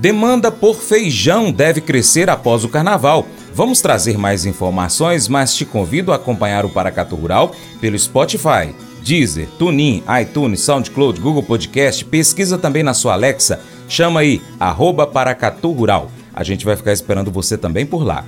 Demanda 0.00 0.50
por 0.50 0.76
feijão 0.76 1.52
deve 1.52 1.82
crescer 1.82 2.30
após 2.30 2.64
o 2.64 2.70
carnaval. 2.70 3.26
Vamos 3.54 3.82
trazer 3.82 4.16
mais 4.16 4.46
informações, 4.46 5.28
mas 5.28 5.54
te 5.54 5.66
convido 5.66 6.10
a 6.10 6.16
acompanhar 6.16 6.64
o 6.64 6.70
Paracatu 6.70 7.14
Rural 7.14 7.54
pelo 7.82 7.98
Spotify, 7.98 8.74
Deezer, 9.04 9.46
TuneIn, 9.58 10.02
iTunes, 10.22 10.60
SoundCloud, 10.60 11.20
Google 11.20 11.42
Podcast. 11.42 12.02
Pesquisa 12.06 12.56
também 12.56 12.82
na 12.82 12.94
sua 12.94 13.12
Alexa. 13.12 13.60
Chama 13.90 14.20
aí, 14.20 14.40
arroba 14.58 15.06
Paracatu 15.06 15.70
Rural. 15.70 16.10
A 16.32 16.42
gente 16.42 16.64
vai 16.64 16.76
ficar 16.76 16.94
esperando 16.94 17.30
você 17.30 17.58
também 17.58 17.84
por 17.84 18.02
lá. 18.02 18.24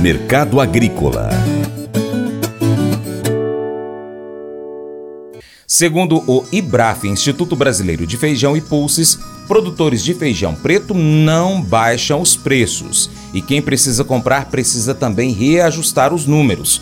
Mercado 0.00 0.60
Agrícola 0.62 1.28
Segundo 5.66 6.22
o 6.26 6.42
IBRAF, 6.50 7.06
Instituto 7.06 7.54
Brasileiro 7.54 8.06
de 8.06 8.16
Feijão 8.16 8.56
e 8.56 8.62
Pulses, 8.62 9.18
produtores 9.46 10.02
de 10.02 10.14
feijão 10.14 10.54
preto 10.54 10.94
não 10.94 11.60
baixam 11.62 12.20
os 12.20 12.36
preços 12.36 13.10
e 13.32 13.40
quem 13.40 13.62
precisa 13.62 14.04
comprar 14.04 14.46
precisa 14.46 14.94
também 14.94 15.32
reajustar 15.32 16.12
os 16.12 16.26
números. 16.26 16.80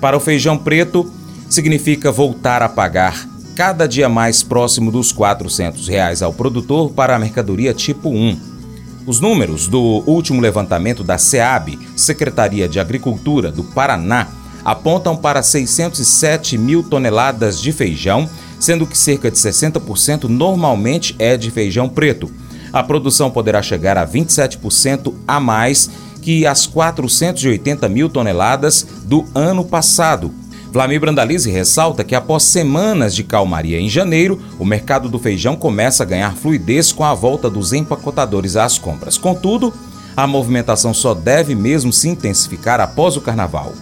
Para 0.00 0.16
o 0.16 0.20
feijão 0.20 0.56
preto, 0.56 1.10
significa 1.48 2.12
voltar 2.12 2.62
a 2.62 2.68
pagar 2.68 3.28
cada 3.54 3.86
dia 3.86 4.08
mais 4.08 4.42
próximo 4.42 4.90
dos 4.90 5.12
400 5.12 5.86
reais 5.86 6.22
ao 6.22 6.32
produtor 6.32 6.90
para 6.90 7.14
a 7.14 7.18
mercadoria 7.18 7.72
tipo 7.72 8.10
1. 8.10 8.54
Os 9.06 9.20
números 9.20 9.68
do 9.68 10.02
último 10.06 10.40
levantamento 10.40 11.04
da 11.04 11.18
SEAB, 11.18 11.78
Secretaria 11.94 12.68
de 12.68 12.80
Agricultura 12.80 13.52
do 13.52 13.62
Paraná, 13.62 14.28
apontam 14.64 15.16
para 15.16 15.42
607 15.42 16.56
mil 16.56 16.82
toneladas 16.82 17.60
de 17.60 17.72
feijão, 17.72 18.28
sendo 18.58 18.86
que 18.86 18.96
cerca 18.96 19.30
de 19.30 19.36
60% 19.36 20.24
normalmente 20.24 21.14
é 21.18 21.36
de 21.36 21.50
feijão 21.50 21.88
preto. 21.88 22.30
A 22.72 22.82
produção 22.82 23.30
poderá 23.30 23.62
chegar 23.62 23.96
a 23.98 24.06
27% 24.06 25.14
a 25.28 25.38
mais 25.38 25.90
que 26.22 26.46
as 26.46 26.66
480 26.66 27.88
mil 27.88 28.08
toneladas 28.08 28.86
do 29.04 29.26
ano 29.34 29.64
passado. 29.64 30.32
Vlamir 30.72 30.98
Brandalize 30.98 31.48
ressalta 31.48 32.02
que 32.02 32.16
após 32.16 32.42
semanas 32.42 33.14
de 33.14 33.22
calmaria 33.22 33.78
em 33.78 33.88
janeiro, 33.88 34.40
o 34.58 34.64
mercado 34.64 35.08
do 35.08 35.20
feijão 35.20 35.54
começa 35.54 36.02
a 36.02 36.06
ganhar 36.06 36.34
fluidez 36.34 36.90
com 36.90 37.04
a 37.04 37.14
volta 37.14 37.48
dos 37.48 37.72
empacotadores 37.72 38.56
às 38.56 38.76
compras. 38.76 39.16
Contudo, 39.16 39.72
a 40.16 40.26
movimentação 40.26 40.92
só 40.92 41.14
deve 41.14 41.54
mesmo 41.54 41.92
se 41.92 42.08
intensificar 42.08 42.80
após 42.80 43.16
o 43.16 43.20
carnaval. 43.20 43.72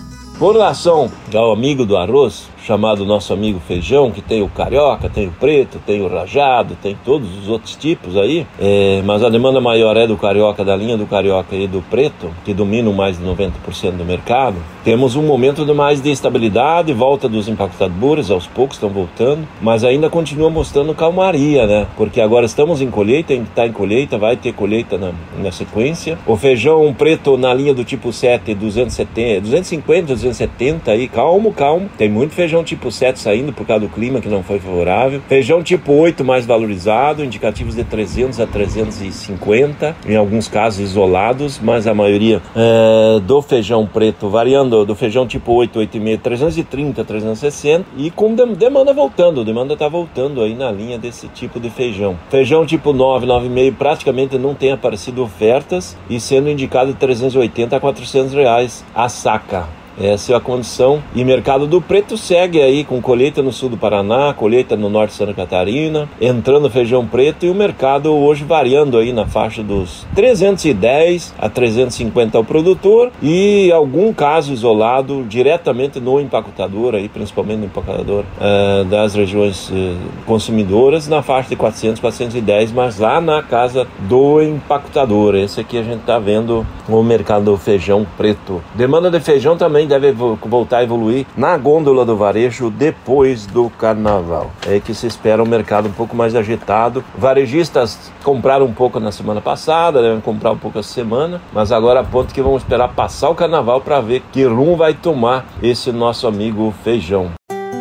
Com 0.42 0.50
relação 0.50 1.08
ao 1.32 1.52
amigo 1.52 1.86
do 1.86 1.96
arroz, 1.96 2.48
chamado 2.66 3.04
nosso 3.04 3.32
amigo 3.32 3.60
feijão, 3.60 4.10
que 4.10 4.20
tem 4.20 4.42
o 4.42 4.48
carioca, 4.48 5.08
tem 5.08 5.26
o 5.26 5.32
preto, 5.32 5.80
tem 5.84 6.00
o 6.00 6.08
rajado, 6.08 6.76
tem 6.80 6.96
todos 7.04 7.28
os 7.38 7.48
outros 7.48 7.74
tipos 7.76 8.16
aí, 8.16 8.46
é, 8.60 9.02
mas 9.04 9.22
a 9.22 9.28
demanda 9.28 9.60
maior 9.60 9.96
é 9.96 10.06
do 10.06 10.16
carioca, 10.16 10.64
da 10.64 10.76
linha 10.76 10.96
do 10.96 11.06
carioca 11.06 11.54
e 11.54 11.66
do 11.66 11.82
preto, 11.82 12.30
que 12.44 12.54
dominam 12.54 12.92
mais 12.92 13.18
de 13.18 13.24
90% 13.24 13.52
do 13.96 14.04
mercado. 14.04 14.56
Temos 14.84 15.16
um 15.16 15.22
momento 15.22 15.64
de 15.64 15.72
mais 15.72 16.00
de 16.00 16.10
estabilidade, 16.10 16.92
volta 16.92 17.28
dos 17.28 17.48
impactadores, 17.48 18.30
aos 18.30 18.46
poucos 18.46 18.76
estão 18.76 18.88
voltando, 18.88 19.46
mas 19.60 19.84
ainda 19.84 20.08
continua 20.08 20.50
mostrando 20.50 20.94
calmaria, 20.94 21.66
né? 21.66 21.86
Porque 21.96 22.20
agora 22.20 22.46
estamos 22.46 22.80
em 22.80 22.90
colheita, 22.90 23.32
está 23.32 23.66
em 23.66 23.72
colheita, 23.72 24.18
vai 24.18 24.36
ter 24.36 24.52
colheita 24.52 24.98
na, 24.98 25.12
na 25.40 25.52
sequência. 25.52 26.18
O 26.26 26.36
feijão 26.36 26.92
preto 26.94 27.36
na 27.36 27.52
linha 27.54 27.74
do 27.74 27.84
tipo 27.84 28.12
7, 28.12 28.54
270, 28.54 29.40
250, 29.40 30.06
270 30.06 30.90
aí, 30.90 31.08
calmo, 31.08 31.52
calmo, 31.52 31.88
tem 31.96 32.08
muito 32.08 32.34
feijão 32.34 32.51
Feijão 32.52 32.64
tipo 32.64 32.90
7 32.90 33.18
saindo 33.18 33.50
por 33.50 33.66
causa 33.66 33.86
do 33.86 33.88
clima 33.88 34.20
que 34.20 34.28
não 34.28 34.42
foi 34.42 34.58
favorável. 34.58 35.22
Feijão 35.26 35.62
tipo 35.62 35.90
8 35.90 36.22
mais 36.22 36.44
valorizado, 36.44 37.24
indicativos 37.24 37.74
de 37.76 37.82
300 37.82 38.40
a 38.40 38.46
350, 38.46 39.96
em 40.06 40.16
alguns 40.16 40.48
casos 40.48 40.80
isolados, 40.80 41.58
mas 41.58 41.86
a 41.86 41.94
maioria 41.94 42.42
é, 42.54 43.20
do 43.20 43.40
feijão 43.40 43.86
preto 43.86 44.28
variando 44.28 44.84
do 44.84 44.94
feijão 44.94 45.26
tipo 45.26 45.50
8, 45.50 45.78
8,5, 45.78 46.20
330, 46.20 47.02
360 47.02 47.86
e 47.96 48.10
com 48.10 48.34
demanda 48.34 48.92
voltando, 48.92 49.42
demanda 49.46 49.72
está 49.72 49.88
voltando 49.88 50.42
aí 50.42 50.54
na 50.54 50.70
linha 50.70 50.98
desse 50.98 51.28
tipo 51.28 51.58
de 51.58 51.70
feijão. 51.70 52.18
Feijão 52.28 52.66
tipo 52.66 52.92
9, 52.92 53.26
9,5 53.26 53.74
praticamente 53.76 54.36
não 54.36 54.54
tem 54.54 54.72
aparecido 54.72 55.22
ofertas 55.22 55.96
e 56.10 56.20
sendo 56.20 56.50
indicado 56.50 56.92
de 56.92 56.98
380 56.98 57.74
a 57.74 57.80
400 57.80 58.34
reais 58.34 58.84
a 58.94 59.08
saca. 59.08 59.81
Essa 60.00 60.32
é 60.32 60.36
a 60.36 60.40
condição. 60.40 61.02
E 61.14 61.24
mercado 61.24 61.66
do 61.66 61.80
preto 61.80 62.16
segue 62.16 62.60
aí 62.60 62.84
com 62.84 63.00
colheita 63.00 63.42
no 63.42 63.52
sul 63.52 63.68
do 63.68 63.76
Paraná, 63.76 64.34
colheita 64.34 64.76
no 64.76 64.88
norte 64.88 65.10
de 65.10 65.16
Santa 65.16 65.34
Catarina, 65.34 66.08
entrando 66.20 66.70
feijão 66.70 67.06
preto 67.06 67.46
e 67.46 67.50
o 67.50 67.54
mercado 67.54 68.12
hoje 68.12 68.44
variando 68.44 68.98
aí 68.98 69.12
na 69.12 69.26
faixa 69.26 69.62
dos 69.62 70.06
310 70.14 71.34
a 71.38 71.48
350 71.48 72.36
ao 72.38 72.44
produtor 72.44 73.10
e 73.22 73.70
algum 73.72 74.12
caso 74.12 74.52
isolado 74.52 75.24
diretamente 75.28 76.00
no 76.00 76.20
empacotador 76.20 76.94
aí, 76.94 77.08
principalmente 77.08 77.58
no 77.58 77.66
empacotador 77.66 78.24
uh, 78.38 78.84
das 78.84 79.14
regiões 79.14 79.70
uh, 79.70 79.96
consumidoras 80.26 81.08
na 81.08 81.22
faixa 81.22 81.50
de 81.50 81.56
400, 81.56 82.00
410, 82.00 82.72
mas 82.72 82.98
lá 82.98 83.20
na 83.20 83.42
casa 83.42 83.86
do 84.00 84.42
empacotador. 84.42 85.34
Esse 85.34 85.60
aqui 85.60 85.78
a 85.78 85.82
gente 85.82 86.00
está 86.00 86.18
vendo 86.18 86.66
o 86.88 87.02
mercado 87.02 87.44
do 87.44 87.56
feijão 87.56 88.06
preto. 88.16 88.62
Demanda 88.74 89.10
de 89.10 89.20
feijão 89.20 89.56
também 89.56 89.81
também 89.82 89.86
deve 89.86 90.12
voltar 90.12 90.78
a 90.78 90.82
evoluir 90.82 91.26
na 91.36 91.56
gôndola 91.56 92.04
do 92.04 92.16
varejo 92.16 92.70
depois 92.70 93.46
do 93.46 93.70
carnaval. 93.70 94.50
É 94.66 94.78
que 94.80 94.94
se 94.94 95.06
espera 95.06 95.42
um 95.42 95.46
mercado 95.46 95.88
um 95.88 95.92
pouco 95.92 96.16
mais 96.16 96.34
agitado. 96.34 97.04
Varejistas 97.16 98.12
compraram 98.22 98.66
um 98.66 98.72
pouco 98.72 99.00
na 99.00 99.12
semana 99.12 99.40
passada, 99.40 100.02
devem 100.02 100.20
comprar 100.20 100.52
um 100.52 100.58
pouco 100.58 100.78
essa 100.78 100.92
semana, 100.92 101.40
mas 101.52 101.72
agora 101.72 102.00
a 102.00 102.04
ponto 102.04 102.32
que 102.32 102.42
vamos 102.42 102.62
esperar 102.62 102.88
passar 102.88 103.30
o 103.30 103.34
carnaval 103.34 103.80
para 103.80 104.00
ver 104.00 104.22
que 104.32 104.44
rumo 104.44 104.76
vai 104.76 104.94
tomar 104.94 105.46
esse 105.62 105.90
nosso 105.90 106.26
amigo 106.26 106.72
feijão. 106.84 107.41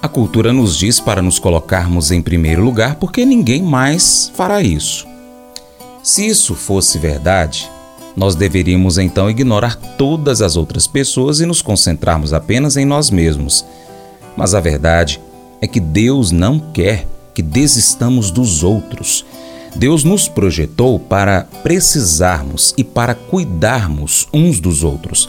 A 0.00 0.08
cultura 0.08 0.52
nos 0.52 0.78
diz 0.78 1.00
para 1.00 1.20
nos 1.20 1.40
colocarmos 1.40 2.12
em 2.12 2.22
primeiro 2.22 2.62
lugar 2.62 2.94
porque 2.96 3.24
ninguém 3.24 3.62
mais 3.62 4.30
fará 4.32 4.62
isso. 4.62 5.07
Se 6.02 6.26
isso 6.26 6.54
fosse 6.54 6.98
verdade, 6.98 7.70
nós 8.16 8.34
deveríamos 8.34 8.98
então 8.98 9.30
ignorar 9.30 9.76
todas 9.76 10.42
as 10.42 10.56
outras 10.56 10.86
pessoas 10.86 11.40
e 11.40 11.46
nos 11.46 11.62
concentrarmos 11.62 12.32
apenas 12.32 12.76
em 12.76 12.84
nós 12.84 13.10
mesmos. 13.10 13.64
Mas 14.36 14.54
a 14.54 14.60
verdade 14.60 15.20
é 15.60 15.66
que 15.66 15.80
Deus 15.80 16.30
não 16.30 16.58
quer 16.58 17.06
que 17.34 17.42
desistamos 17.42 18.30
dos 18.30 18.62
outros. 18.62 19.24
Deus 19.76 20.02
nos 20.02 20.28
projetou 20.28 20.98
para 20.98 21.42
precisarmos 21.62 22.74
e 22.76 22.82
para 22.82 23.14
cuidarmos 23.14 24.26
uns 24.32 24.58
dos 24.58 24.82
outros. 24.82 25.28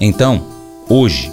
Então, 0.00 0.44
hoje, 0.88 1.32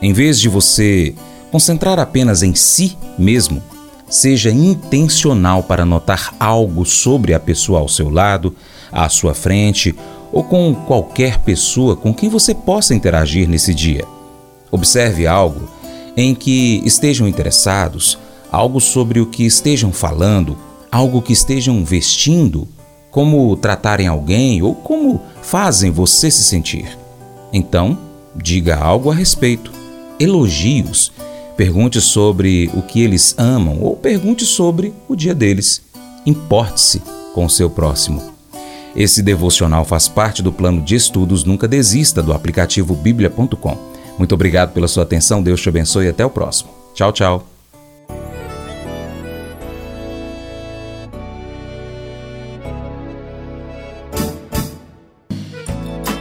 em 0.00 0.12
vez 0.12 0.40
de 0.40 0.48
você 0.48 1.14
concentrar 1.50 1.98
apenas 1.98 2.42
em 2.42 2.54
si 2.54 2.96
mesmo, 3.18 3.62
seja 4.08 4.50
intencional 4.50 5.62
para 5.62 5.84
notar 5.84 6.34
algo 6.38 6.84
sobre 6.84 7.34
a 7.34 7.40
pessoa 7.40 7.80
ao 7.80 7.88
seu 7.88 8.08
lado, 8.10 8.54
à 8.90 9.08
sua 9.08 9.34
frente 9.34 9.94
ou 10.32 10.44
com 10.44 10.74
qualquer 10.74 11.38
pessoa 11.38 11.96
com 11.96 12.12
quem 12.12 12.28
você 12.28 12.54
possa 12.54 12.94
interagir 12.94 13.48
nesse 13.48 13.74
dia. 13.74 14.04
Observe 14.70 15.26
algo 15.26 15.68
em 16.16 16.34
que 16.34 16.82
estejam 16.84 17.28
interessados, 17.28 18.18
algo 18.50 18.80
sobre 18.80 19.20
o 19.20 19.26
que 19.26 19.44
estejam 19.44 19.92
falando, 19.92 20.56
algo 20.90 21.22
que 21.22 21.32
estejam 21.32 21.84
vestindo, 21.84 22.68
como 23.10 23.56
tratarem 23.56 24.06
alguém 24.06 24.62
ou 24.62 24.74
como 24.74 25.22
fazem 25.42 25.90
você 25.90 26.30
se 26.30 26.44
sentir. 26.44 26.98
Então, 27.52 27.98
diga 28.34 28.76
algo 28.76 29.10
a 29.10 29.14
respeito, 29.14 29.72
elogios, 30.20 31.12
pergunte 31.58 32.00
sobre 32.00 32.70
o 32.72 32.80
que 32.82 33.02
eles 33.02 33.34
amam 33.36 33.80
ou 33.82 33.96
pergunte 33.96 34.46
sobre 34.46 34.94
o 35.08 35.16
dia 35.16 35.34
deles. 35.34 35.82
Importe-se 36.24 37.02
com 37.34 37.44
o 37.44 37.50
seu 37.50 37.68
próximo. 37.68 38.22
Esse 38.94 39.22
devocional 39.22 39.84
faz 39.84 40.06
parte 40.06 40.40
do 40.40 40.52
plano 40.52 40.80
de 40.80 40.94
estudos 40.94 41.42
Nunca 41.42 41.66
Desista 41.66 42.22
do 42.22 42.32
aplicativo 42.32 42.94
bíblia.com. 42.94 43.76
Muito 44.16 44.34
obrigado 44.36 44.72
pela 44.72 44.86
sua 44.86 45.02
atenção, 45.02 45.42
Deus 45.42 45.60
te 45.60 45.68
abençoe 45.68 46.06
e 46.06 46.08
até 46.10 46.24
o 46.24 46.30
próximo. 46.30 46.70
Tchau, 46.94 47.12
tchau. 47.12 47.44